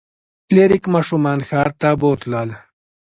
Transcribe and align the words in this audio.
فلیریک 0.47 0.85
ماشومان 0.95 1.39
ښار 1.47 1.69
ته 1.79 1.87
بوتلل. 2.01 2.49